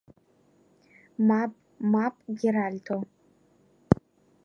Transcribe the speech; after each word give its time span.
Мап, 1.27 1.51
мап, 1.91 2.15
Геральдо! 2.39 2.97